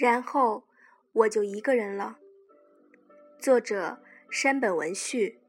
[0.00, 0.66] 然后
[1.12, 2.18] 我就一个人了。
[3.38, 5.40] 作者：山本文绪，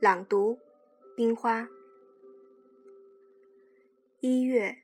[0.00, 0.58] 朗读：
[1.16, 1.68] 冰花。
[4.18, 4.78] 一月，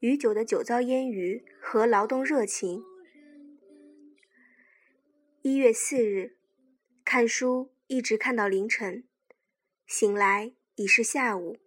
[0.00, 2.82] 余久的酒糟烟雨和劳动热情。
[5.42, 6.36] 一月四日，
[7.04, 9.04] 看书一直看到凌晨，
[9.86, 11.60] 醒来已是下午。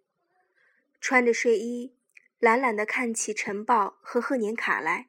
[1.00, 1.96] 穿着睡衣，
[2.38, 5.08] 懒懒地看起《晨报》和贺年卡来。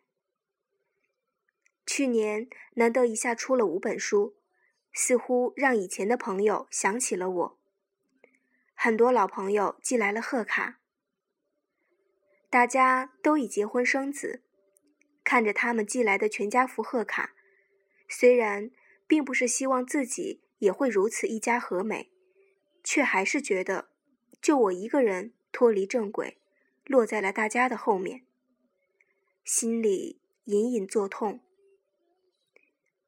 [1.97, 4.35] 去年难得一下出了五本书，
[4.93, 7.59] 似乎让以前的朋友想起了我。
[8.75, 10.79] 很多老朋友寄来了贺卡，
[12.51, 14.43] 大家都已结婚生子。
[15.23, 17.33] 看着他们寄来的全家福贺卡，
[18.07, 18.69] 虽然
[19.07, 22.11] 并不是希望自己也会如此一家和美，
[22.83, 23.89] 却还是觉得，
[24.39, 26.37] 就我一个人脱离正轨，
[26.85, 28.23] 落在了大家的后面，
[29.43, 31.39] 心里隐隐作痛。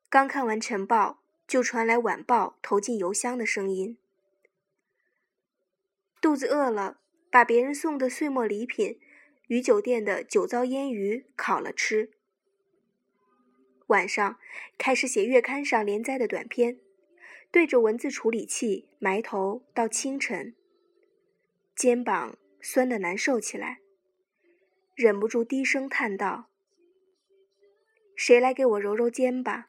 [0.09, 3.95] 刚看完晨报，就传来晚报投进邮箱的声音。
[6.19, 8.99] 肚子饿了，把别人送的岁末礼品——
[9.49, 12.09] 鱼酒店的酒糟腌鱼烤了吃。
[13.85, 14.39] 晚上
[14.79, 16.79] 开始写月刊上连载的短篇，
[17.51, 20.55] 对着文字处理器埋头到清晨。
[21.75, 23.79] 肩膀酸得难受起来，
[24.95, 26.49] 忍不住低声叹道
[28.17, 29.67] ：“谁来给我揉揉肩吧？”